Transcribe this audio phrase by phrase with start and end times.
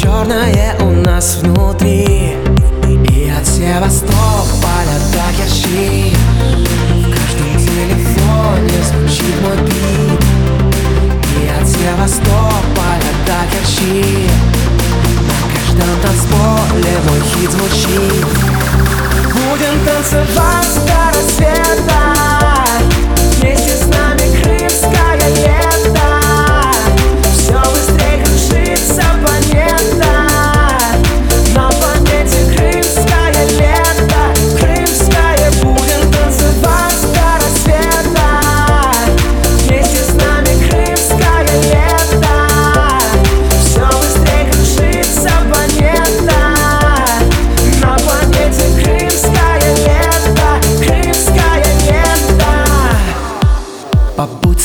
[0.00, 2.36] черное у нас внутри.
[3.08, 6.14] И от Севастополя до Керчи
[6.96, 10.24] В каждом телефоне звучит мой бит.
[11.36, 14.28] И от Севастополя до Керчи
[15.26, 18.39] На каждом танцполе мой хит звучит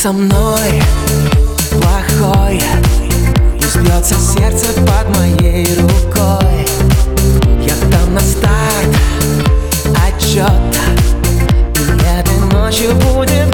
[0.06, 0.80] со мной
[1.72, 2.62] плохой.
[3.58, 6.64] И сбьется сердце под моей рукой.
[7.60, 8.96] Я дам на старт
[10.06, 10.52] отчет.
[11.74, 13.45] И этой ночью будет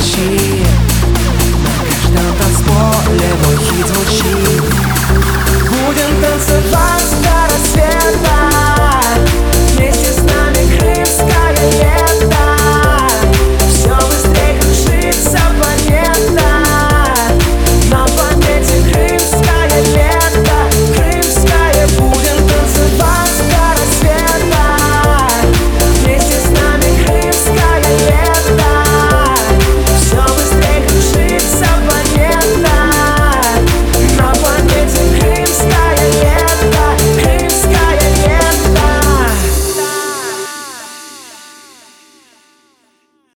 [0.00, 0.39] На